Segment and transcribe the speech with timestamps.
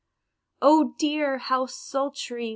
[0.63, 1.37] Oh dear!
[1.37, 2.49] how sultry!